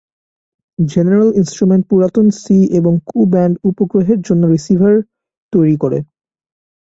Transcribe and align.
General 0.79 1.29
Instrument 1.39 1.83
পুরাতন 1.89 2.27
C 2.39 2.57
এবং 2.79 2.93
Ku 3.07 3.19
band 3.31 3.55
উপগ্রহের 3.69 4.19
জন্য 4.27 4.43
রিসিভার 4.53 4.93
তৈরি 5.53 5.75
করে। 5.83 5.99